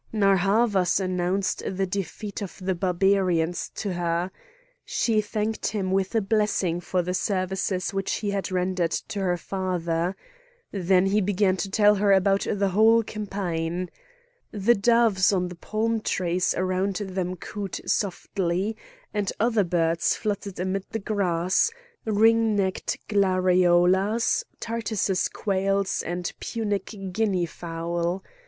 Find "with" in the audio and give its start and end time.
5.91-6.15